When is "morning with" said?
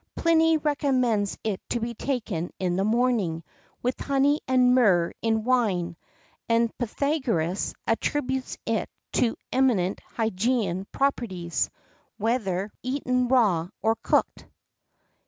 2.83-3.99